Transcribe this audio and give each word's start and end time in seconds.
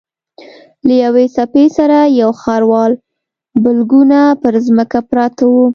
له 0.87 0.93
یوې 1.03 1.25
څپې 1.35 1.65
سره 1.77 1.97
یو 2.19 2.31
خروار 2.41 2.91
بلګونه 3.63 4.19
پر 4.41 4.53
ځمکه 4.67 4.99
پراته 5.09 5.43
وو. 5.53 5.65